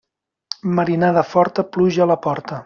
Marinada 0.79 1.25
forta, 1.35 1.67
pluja 1.77 2.07
a 2.07 2.09
la 2.15 2.19
porta. 2.29 2.59